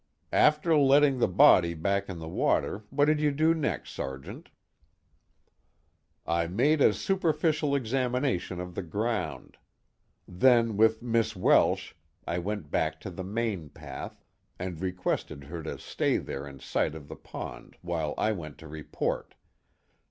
"After 0.33 0.75
letting 0.75 1.19
the 1.19 1.27
body 1.27 1.75
back 1.75 2.09
in 2.09 2.17
the 2.17 2.27
water, 2.27 2.85
what 2.89 3.05
did 3.05 3.21
you 3.21 3.29
do 3.29 3.53
next, 3.53 3.91
Sergeant?" 3.91 4.49
"I 6.25 6.47
made 6.47 6.81
a 6.81 6.91
superficial 6.91 7.75
examination 7.75 8.59
of 8.59 8.73
the 8.73 8.81
ground. 8.81 9.57
Then 10.27 10.75
with 10.75 11.03
Miss 11.03 11.35
Welsh 11.35 11.93
I 12.25 12.39
went 12.39 12.71
back 12.71 12.99
to 13.01 13.11
the 13.11 13.23
main 13.23 13.69
path, 13.69 14.25
and 14.57 14.81
requested 14.81 15.43
her 15.43 15.61
to 15.61 15.77
stay 15.77 16.17
there 16.17 16.47
in 16.47 16.59
sight 16.59 16.95
of 16.95 17.07
the 17.07 17.15
pond 17.15 17.77
while 17.83 18.15
I 18.17 18.31
went 18.31 18.57
to 18.57 18.67
report. 18.67 19.35